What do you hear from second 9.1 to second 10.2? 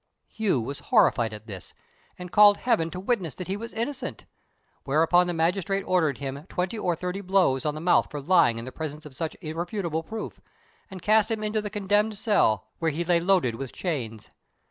such irrefragable